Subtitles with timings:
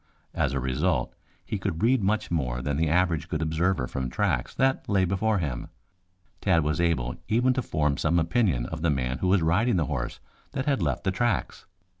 [0.33, 1.13] As a result
[1.45, 5.37] he could read much more than the average good observer from tracks that lay before
[5.37, 5.67] him.
[6.41, 9.85] Tad was able even to form some opinion of the man who was riding the
[9.85, 10.19] horse
[10.53, 11.67] that had left the tracks.